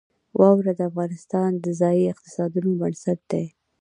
واوره 0.39 0.71
د 0.79 0.81
افغانستان 0.89 1.51
د 1.63 1.65
ځایي 1.79 2.03
اقتصادونو 2.13 2.69
بنسټ 2.81 3.19
دی. 3.31 3.45